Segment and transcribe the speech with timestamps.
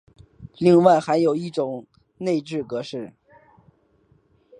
[0.57, 1.85] 另外还有一种
[2.17, 3.13] 内置格式。